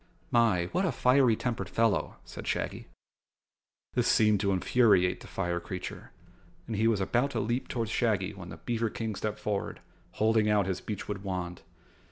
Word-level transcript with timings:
"My, 0.31 0.65
what 0.71 0.83
a 0.83 0.91
fiery 0.91 1.35
tempered 1.35 1.69
fellow," 1.69 2.15
said 2.25 2.47
Shaggy. 2.47 2.87
This 3.93 4.07
seemed 4.07 4.39
to 4.39 4.51
infuriate 4.51 5.19
the 5.19 5.27
fire 5.27 5.59
creature 5.59 6.11
and 6.65 6.75
he 6.75 6.87
was 6.87 6.99
about 7.01 7.29
to 7.37 7.39
leap 7.39 7.67
toward 7.67 7.87
Shaggy 7.87 8.33
when 8.33 8.49
the 8.49 8.57
beaver 8.57 8.89
King 8.89 9.13
stepped 9.13 9.37
forward, 9.37 9.79
holding 10.13 10.49
out 10.49 10.65
his 10.65 10.81
beechwood 10.81 11.19
wand. 11.23 11.61